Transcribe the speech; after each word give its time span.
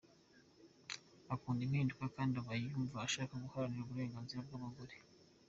Akunda 1.33 1.61
impinduka 1.65 2.03
kandi 2.15 2.33
aba 2.41 2.53
yumva 2.63 2.97
ashaka 3.07 3.33
guharanira 3.43 3.83
uburenganzira 3.85 4.39
bw’abagore. 4.47 4.95